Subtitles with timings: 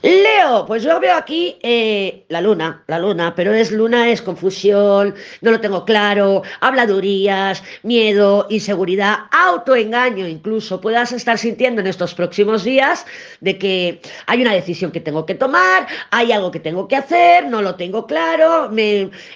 [0.00, 5.16] Leo, pues yo veo aquí eh, la luna, la luna, pero es luna, es confusión,
[5.40, 10.80] no lo tengo claro, habladurías, miedo, inseguridad, autoengaño incluso.
[10.80, 13.06] Puedas estar sintiendo en estos próximos días
[13.40, 17.48] de que hay una decisión que tengo que tomar, hay algo que tengo que hacer,
[17.48, 18.70] no lo tengo claro.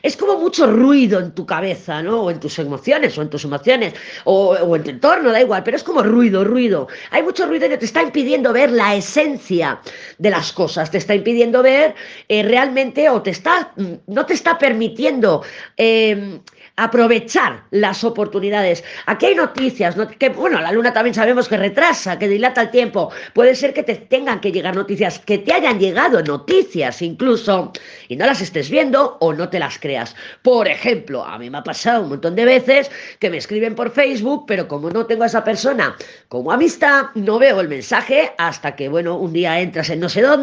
[0.02, 2.22] Es como mucho ruido en tu cabeza, ¿no?
[2.22, 3.94] O en tus emociones, o en tus emociones,
[4.24, 6.86] o, o en tu entorno, da igual, pero es como ruido, ruido.
[7.10, 9.80] Hay mucho ruido que te está impidiendo ver la esencia
[10.18, 11.94] de las cosas, te está impidiendo ver
[12.28, 15.42] eh, realmente o te está, mm, no te está permitiendo
[15.76, 16.40] eh,
[16.76, 18.82] aprovechar las oportunidades.
[19.06, 20.08] Aquí hay noticias, ¿no?
[20.08, 23.10] que bueno, la luna también sabemos que retrasa, que dilata el tiempo.
[23.34, 27.72] Puede ser que te tengan que llegar noticias, que te hayan llegado noticias incluso,
[28.08, 30.16] y no las estés viendo o no te las creas.
[30.42, 33.90] Por ejemplo, a mí me ha pasado un montón de veces que me escriben por
[33.90, 35.96] Facebook, pero como no tengo a esa persona
[36.28, 40.22] como amistad, no veo el mensaje hasta que, bueno, un día entras en no sé
[40.22, 40.41] dónde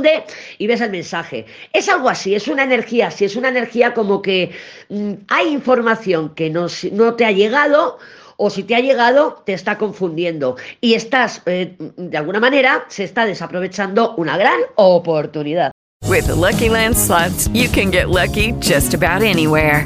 [0.57, 1.45] y ves el mensaje.
[1.73, 4.51] Es algo así, es una energía, si es una energía como que
[4.89, 7.99] mm, hay información que no, no te ha llegado
[8.37, 13.03] o si te ha llegado te está confundiendo y estás, eh, de alguna manera, se
[13.03, 15.71] está desaprovechando una gran oportunidad.
[16.07, 16.95] With Lucky Land
[17.53, 19.85] you can get lucky just about anywhere.